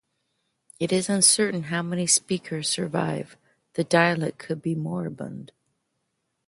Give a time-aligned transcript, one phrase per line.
[0.79, 3.37] It is uncertain how many speakers survive;
[3.73, 5.51] the dialect could be moribund.